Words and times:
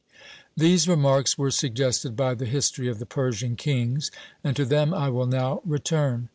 These 0.57 0.87
remarks 0.87 1.37
were 1.37 1.51
suggested 1.51 2.15
by 2.15 2.33
the 2.33 2.47
history 2.47 2.87
of 2.87 2.97
the 2.97 3.05
Persian 3.05 3.55
kings; 3.55 4.09
and 4.43 4.55
to 4.55 4.65
them 4.65 4.95
I 4.95 5.09
will 5.09 5.27
now 5.27 5.61
return. 5.63 6.29